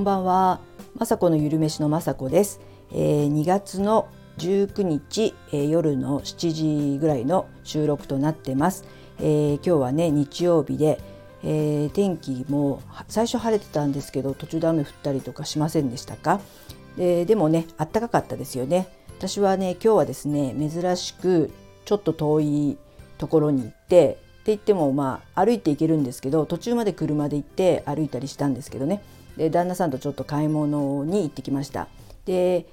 [0.00, 0.60] んばんは、
[0.96, 2.60] まさこのゆるめしのまさこです、
[2.90, 4.08] えー、2月の
[4.38, 8.84] 19日、えー、夜の7時ぐらいの収録となってます、
[9.18, 10.98] えー、今日はね日曜日で、
[11.44, 16.40] えー、天気も最初晴れてたんですけど途中で雨降ったりとかしませんでしたか、
[16.96, 18.88] えー、でもねあったかかったですよね。
[19.18, 21.52] 私はね今日はですね珍しく
[21.84, 22.78] ちょっと遠い
[23.18, 29.02] ところに行ってって言ってもまあ歩いて行けるんですけど途中まで車で行って歩いたりしたんですけどね。
[29.40, 31.88] で旦那さんとちょっと買い物に行ってきました。
[32.26, 32.66] で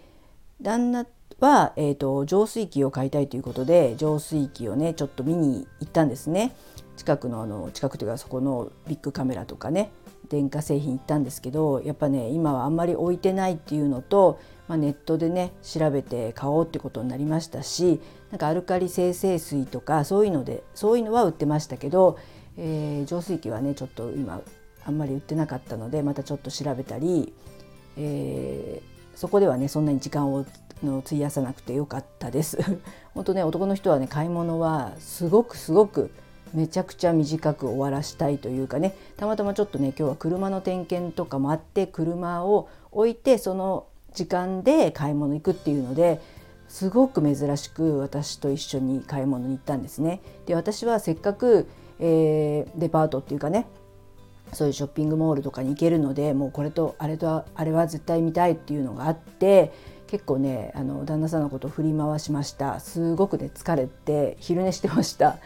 [0.62, 1.05] 旦那
[1.39, 6.53] は、えーと、浄水器を買いたいということで浄水器をねちょっと見に行ったんですね。
[6.98, 9.91] 近くのあの近くというかそこのビッグカメラとかね
[10.27, 22.17] 電化製品行ったんですけどやっぱね今はあんまり置いてないっていうのと、まあ、ネットでね調べて買おうってことになりましたしなんかアルカリ生成水とかそういうのでそういうのは売ってましたけど、
[22.58, 24.42] えー、浄水器はねちょっと今
[24.88, 27.33] あんまり売ってなかったのでまたちょっと調べたり、
[27.97, 30.45] えー、そこではねそんなに時間を
[30.83, 32.57] の費やさなくてよかったです。
[33.13, 36.11] 本当ね男の人はね買い物はすごくすごく
[36.53, 46.21] めちゃくちゃ短く終わらしたいというかねたまたまちょっとね今日は車の点検とかもあって車を置いてその時間で買い物行くっていうので
[46.69, 50.21] すごく珍しく私と一緒に買い物に行ったんですね。
[50.45, 51.67] で私はせっかく、
[51.99, 53.65] えー、デパートっていうかね
[54.53, 59.73] そういうショッピングモールとかに行けるのでもうこれとあれとあれは絶対見たいっていうのがあって
[60.08, 62.80] 結構ねあの旦那さんのことを振り回しました。
[62.80, 65.38] すごくね疲れて昼寝してました。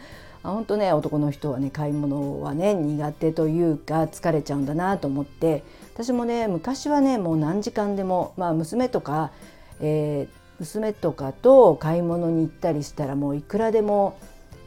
[0.44, 5.62] あ本当ね男の人はね買い物はね苦手というか疲れちゃうんだなと思って
[5.94, 9.30] 私もね昔はねもう何時間でもまあ娘とか、
[9.80, 14.18] えー、娘とかと買い物に行ったりしたらもういくらでも、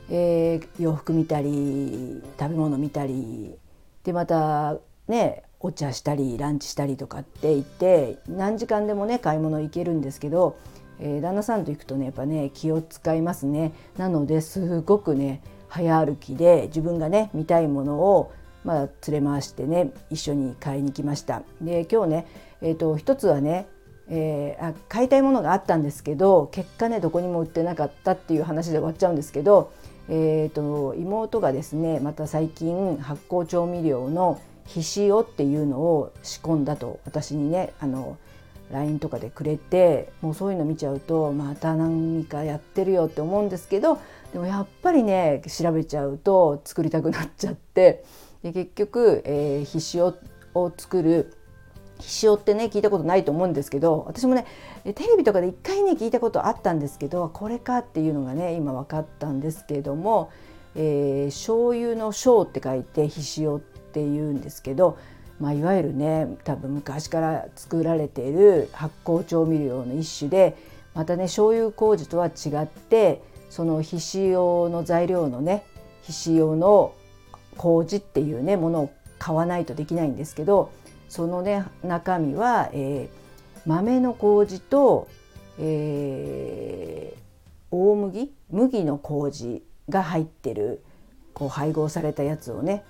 [0.10, 3.58] えー、洋服見たり食べ物見たり
[4.06, 4.78] でまた
[5.10, 10.58] ねお茶したりランチしたりとかって言って何時間でもね買い物行けるんですけど、
[11.00, 13.74] えー、旦那さんと行くとねやっぱね気を使いますね。
[13.98, 18.32] なのですごくね早歩きで自分がね見たいものを
[18.64, 21.44] まあ、連れ回してね一緒に買いに来ました。
[21.62, 22.28] で今日ね、
[22.64, 23.68] えーと、一つはね、
[24.10, 29.72] えー、あ買いたいものがあったんですけど結果ねどこにも売ってなかったっていう話で終わっちゃうんですけど、
[30.10, 38.18] えーと妹がですねまた最近発酵調味料のひしおっていうのを仕込んだと私にねあの
[38.72, 44.00] LINE とかでくれてもうそういうの見ちゃうとまた何かやってるよって思うんですけど
[44.34, 48.04] でもやっぱりね調べちゃうと作りたくなっちゃって
[48.42, 50.16] で結局、えー、ひしお
[50.56, 51.34] を作る
[52.00, 54.46] ひしおってね聞いたことないと思うんですけど私もね
[54.84, 60.32] テレビとかで一回ね聞いたことあったんですけどこれかっていうのがね今分かったんですけども、
[60.76, 64.98] えー、醤油の醤って書いてひしおってっていうんですけど、
[65.40, 70.58] まあ、いわゆるね多分昔から作られている発酵調味料の一種で
[70.94, 75.64] またね醤油麹とは違ってそのひしおの材料のね
[76.02, 76.94] ひしおの
[77.56, 80.72] 麹っていうねものを買わないとできないんですけど
[81.16, 85.08] そのね中身は、えー、豆の麹と、
[85.58, 87.20] えー、
[87.72, 90.84] 大麦麦の麹が入ってる
[91.34, 92.84] こう配合されたやつをね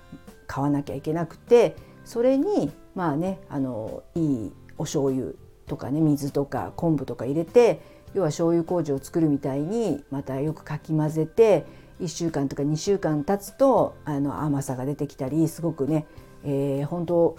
[0.48, 5.28] 買わなきゃいけなくてそれにまあねあのいいお醤油
[5.68, 7.80] とかね水とか昆布とか入れて
[8.12, 11.64] 要は醤油麹を作るみたいにまたよくかき混ぜて
[12.00, 16.06] 1週間とか2週間経つとあの甘さが出てきたりすごくね、
[16.42, 17.36] えー、本当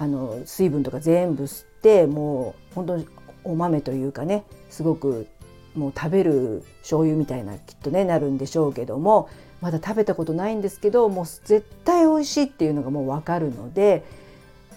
[0.00, 3.06] あの水分とか全部吸ってもう本当に
[3.44, 5.26] お豆というかねすごく
[5.74, 9.28] もう食べる醤油みたいなきっとねなるんでしょうけども
[9.60, 14.06] まだ食べたことないんですけどもう絶対美味しいっていうのがもう分かるので、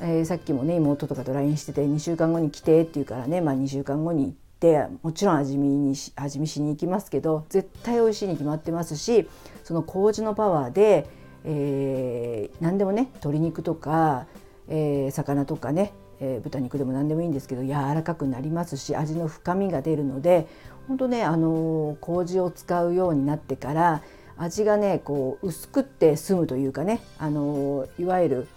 [0.01, 9.29] えー、さっきもね妹とかと LINE してて2週間後に来てって言うからね、まあ、2週間後に行ってもちろん味見に味見しに行きますけど絶対美味しいに決まってますし
[9.63, 11.07] その麹のパワーで、
[11.45, 14.27] えー、何でもね鶏肉とか、
[14.67, 20.47] えー、魚とかねえー、豚肉でも何でもいいんですけど柔らかくなりますし味の深みが出るので
[20.87, 24.01] 本当ねあの麹を使うようになってから
[24.37, 28.47] 味がねこう薄くって済むというかねあのいわゆる、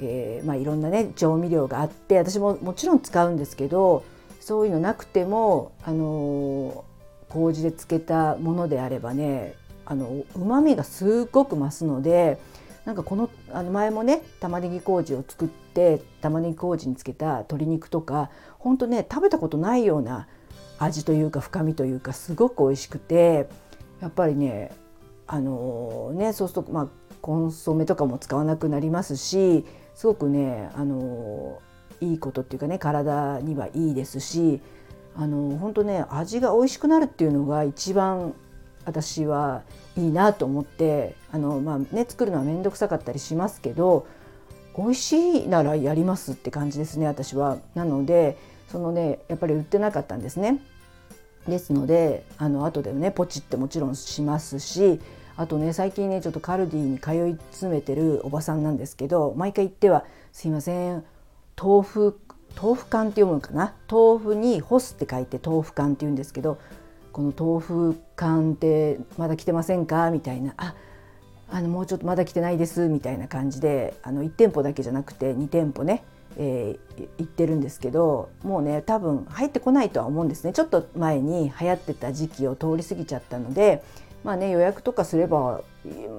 [0.00, 4.04] えー、まあ、いろんなね調味料があって私ももちろん使うんですけど
[4.40, 6.84] そういうのなくてもあの
[7.28, 9.54] 麹で漬けたものであればね
[9.84, 12.38] あの旨味がすごく増すので
[12.88, 20.26] なんかこのあの前もね玉ねぎ麹を作って玉ねぎ麹につけた鶏肉とかほんとね食べたことないような
[20.78, 23.46] 味というか深みというかすごく美味しくて
[24.00, 24.72] やっぱりね
[25.26, 26.88] あのねそうするとまあ
[27.20, 31.60] コンソメとかも使わなくなりますしすごくねあの
[32.00, 34.62] いいことっていうかね体にはいいですし
[35.14, 38.32] あの本当ね味が美味しくなるっていうのが一番
[38.88, 39.62] 私は
[39.98, 44.06] いいなと思ってあの、まあね、作るのは面倒くさかったりしますけど
[44.76, 45.12] 美味し
[45.44, 47.58] いならやりますって感じですね私は。
[47.74, 48.38] なので
[48.72, 50.58] そのねやっぱり売ってなかったんですね。
[51.46, 55.00] ですのであの後でねポチってもちろんしますし
[55.36, 61.04] あとね最近ねちょっとカルディに通い詰めてるおばさんなんですけど毎回言っては「すいません
[61.60, 62.18] 豆腐
[62.60, 63.74] 豆腐缶って読むのかな？
[63.90, 66.58] 豆腐に干すって書いて豆腐缶って言うんですけど
[67.18, 70.12] この豆腐缶ってまだ来てませんか？
[70.12, 70.54] みたいな。
[70.56, 70.76] あ
[71.50, 72.88] あのもうちょっとまだ来てないです。
[72.88, 76.04] みたいな感じであの1店舗だけじゃなくて2店舗ね、
[76.36, 80.52] えー、行ってるんですけどもうね多分入ってこないとは思うんですね。
[80.52, 83.82] ちょっと前に流行ってた時期を通り過ぎちゃったので
[84.22, 85.62] まあね予約とかすれば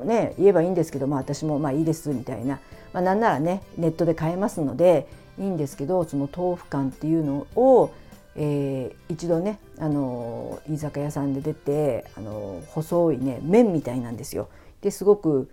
[0.04, 2.60] ね言えばいいんですけどまあ私もまあいいですみたいな、
[2.92, 5.08] まあ、なんならねネットで買えますので
[5.40, 7.94] いいんですけどその豆腐感っていうのを
[8.36, 14.50] えー、一度ねあの居酒屋さんで出てあの細いね麺みたいなんですよ。
[14.82, 15.50] ですごく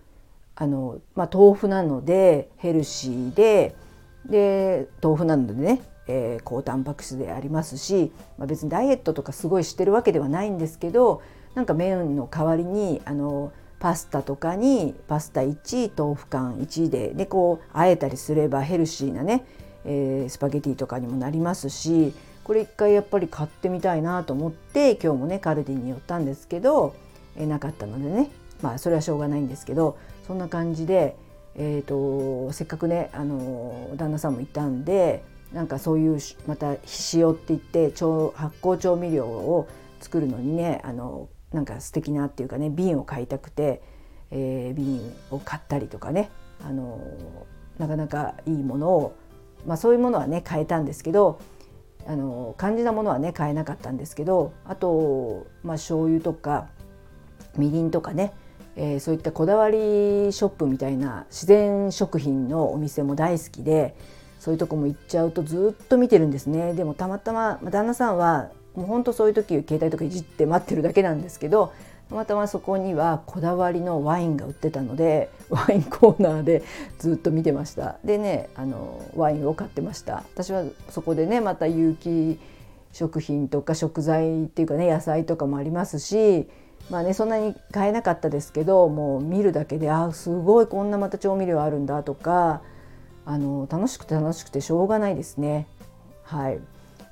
[0.55, 3.75] あの、まあ、豆腐なのでヘルシーで
[4.25, 11.23] で豆腐なのでね、えー、高タンパク質でありますし、まあ、別にダイエットとかすごいしてるわけではないんですけど
[11.55, 19.45] なんか麺の代わりにあのパスタとかにパスタ1豆腐缶1ででこうあえたりすればヘルシーなね、
[19.85, 22.15] えー、スパゲティとかにもなりますし
[22.47, 26.95] これ一回やっぱり買ってみたいなと思って今日もねカルディに寄ったんですけど、
[27.35, 28.31] え、なかったのでね
[28.63, 29.99] まあそれはしょうがないんですけど
[30.29, 31.17] そんな感じで、
[31.57, 36.77] えーと、せっかくねあの旦那さんもいたんでなんかそういうまた
[37.15, 39.67] 塩って言って調発酵調味料を
[40.01, 43.83] 作るのにねあのなんか素敵なっていうかね瓶を買いたくて、
[44.31, 45.01] えー、瓶
[45.33, 46.31] を買ったりとかね
[46.65, 47.01] あの
[47.79, 49.17] なかなかいいものを、
[49.67, 51.41] まあ、そういうものはね買えたんですけど
[52.07, 56.67] あの肝心なものはね買えなかったんですけどあと、まあ、醤油とか
[57.57, 58.33] みりんとかね
[58.77, 63.97] えー、そういったこだわりショップみたいな自然食品のお店も大好きで
[64.39, 66.75] そういうとこも行っちゃうとずっと見てるんですね。
[66.75, 71.73] でもたまたま旦那さんはもうほんとそういう時携帯とかいじって待ってるだけなんですけど
[72.09, 76.63] たまたまそこにはこだわりのワインが売ってたので ワインコーナーで
[76.99, 77.97] ずっと見てました。
[78.05, 80.25] でねあのワインを買ってました。
[80.35, 82.39] 私はそこでねまた有機
[82.93, 86.49] 食品とか食材っていうかね野菜とかもありますし
[86.91, 92.63] まあねそんなに買えなかったですけどもう見るだけであすごいこんなまた調味料あるんだとか
[93.27, 95.67] あの楽しくて楽しくてしょうがないですね。
[96.23, 96.61] はい。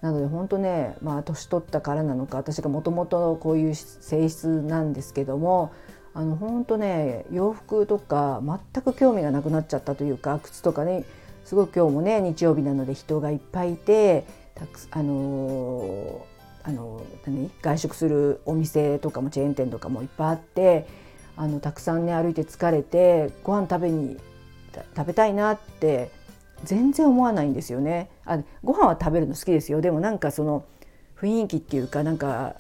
[0.05, 5.73] なので本当ねまあ年取ったからなのか私がもともとこういう性質なんですけども
[6.13, 11.07] あの本当ね洋服とか全く興味がなくなっちゃったというか靴とかね
[11.47, 16.27] すごく今日もね日曜日なので人がいっぱいいてたくあの
[16.65, 20.87] あの何外食するお店とかもチェーン店とかもいっぱいあって
[21.35, 24.19] あのたくさんね歩いて疲れてご飯食べに
[24.95, 26.11] 食べたいなって
[26.65, 28.11] 全然思わないんですよね。
[28.25, 30.65] あご飯は食べるの好きですよでもなんかその
[31.21, 32.57] 雰囲気っていうかなんか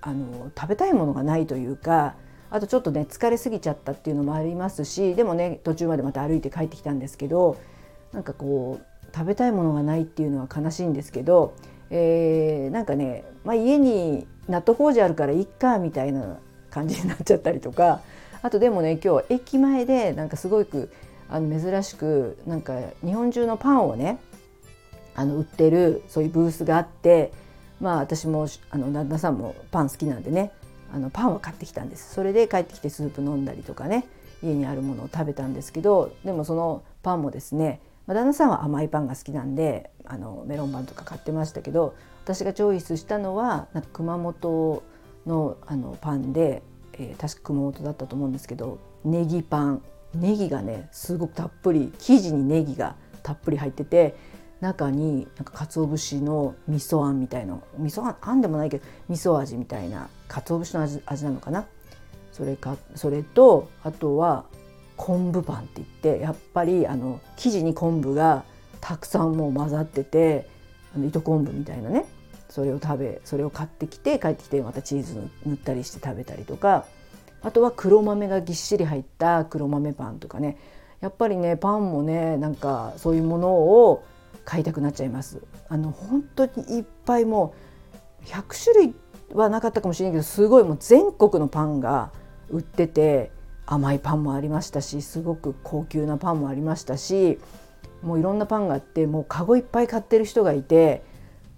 [0.00, 2.14] あの食べたいものがないというか
[2.50, 7.58] あとちょっとね疲れすぎちゃったっていうのもありますしでもね途中までまた歩いて帰ってきたんですけど
[8.12, 11.54] なんかこう食べたいものがないっていうのは悲しいんですけど
[11.90, 16.38] えー、なんかね、まあ、家に納豆麹あるからいっかみたいな
[16.70, 18.00] 感じになっちゃったりとか
[18.42, 20.90] あとでもね今日駅前でなんかすごく
[21.30, 24.18] あの珍しくなんか日本中のパンをね
[25.14, 27.32] あの売ってるそういうブースがあって
[27.80, 30.52] まあ私もあの旦那さんもパン好きなんでね
[30.92, 32.14] あのパンを買ってきたんです。
[32.14, 34.06] それで帰ってきてスープ飲んだりとかね
[34.42, 41.94] 家にあるものを食べたんですけどでもそのパンもですね、旦那さんは甘いパンが好きなんであのメロンパンとか買ってましたけど
[42.24, 44.82] 私がチョイスしたのはなんか熊本
[45.26, 46.62] のあのパンで、
[46.94, 49.82] えー、確か熊本だったと思うんですけどネギパン。
[50.14, 54.16] ネギがねすごくたっぷり生地にネギがたっぷり入ってて
[54.60, 61.66] 中になんか鰹節の味噌あんみたいな味噌あんでもないけど味噌味みたいな鰹節の味味なのかな？
[62.32, 64.44] それかそれとあとは
[64.96, 68.44] 昆布パンって言ってやっぱりあの生地に昆布が
[68.80, 70.48] たくさんもう混ざってて
[70.94, 72.06] あの糸昆布みたいなね
[72.48, 76.86] それを食べそれを買ってきて帰ってきてまたチーズ塗ったりして食べたりとか
[77.42, 80.58] あとは黒豆がぎっしり入った黒豆パンとかね
[81.00, 84.04] やっぱりねパンもねなんかそういうものを
[84.44, 85.42] 買いたくなっちゃいます。
[85.68, 87.54] あの本当にいっぱいも
[88.22, 88.94] う100種類
[89.34, 92.10] はなかったかもしれないけどすごいもう全国のパンが
[92.48, 93.30] 売ってて
[93.66, 97.38] 甘いパンもありましたしすごく高級なパンもありましたし
[98.02, 101.02] もういろんなパンがあってもうカゴいっぱい買ってる人がいて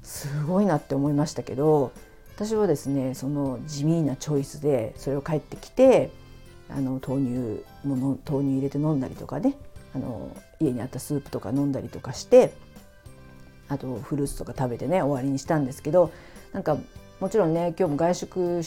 [0.03, 1.93] すごいなって思いましたけど
[2.41, 6.11] 私はですねその地味なチョイスでそれを帰ってきて
[6.71, 9.57] あの豆乳もの豆乳入れて飲んだりとかね
[9.95, 12.55] あの家にあったスープとか飲んだりとかして
[13.69, 16.13] あとフルーツとか食べてね終わりにしたんですけど
[16.55, 16.79] なんか
[17.21, 18.63] もちろんね今日も外食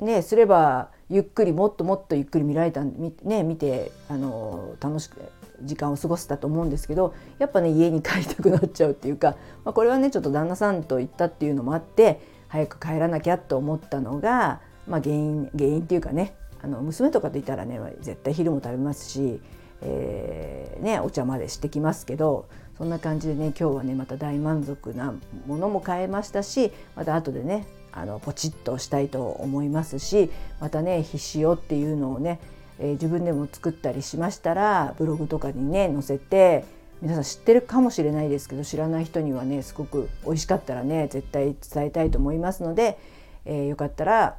[0.00, 5.22] ね、すればゆっくりもっともっとゆっくり見られたね見てあの楽しく
[5.62, 19.40] 時間を過ごせたと思うんですけどやっぱね家に帰りたくなっちゃうっていうか、まあ、これはねちょっと旦那さんと行ったっていうのもあって早く帰らなきゃと思ったのが、まあ、原因原因っていうかねあの娘とかといたらね絶対昼も食べますし、
[19.82, 22.48] えー、ね、お茶までしてきますけど
[22.78, 25.14] そんな感じでね今日はねまた大満足な
[25.46, 32.40] ものも買えましたしまた後でねあのポチッとしたいと思いますしまたね必死よっていうのをね、
[32.78, 36.64] えー、自分でも作ったりしましたらブログとかにね載せて
[37.02, 42.98] 皆さん知ってるかもしれないですけど知らない人にはねすごく美味しかったらね絶対伝えたいと思いますので、
[43.44, 44.36] えー、よかったら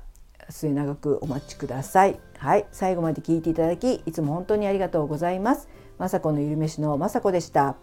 [0.49, 2.19] 末永くお待ちください。
[2.37, 5.67] はい、最後まで聞いていただきいつも本当にありがとうございます。
[5.99, 7.75] 雅子のゆるめしの雅子でした。